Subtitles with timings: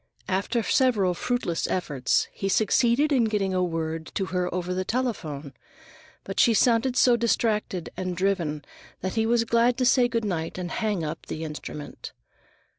[0.27, 5.53] After several fruitless efforts, he succeeded in getting a word with her over the telephone,
[6.23, 8.65] but she sounded so distracted and driven
[9.01, 12.13] that he was glad to say good night and hang up the instrument.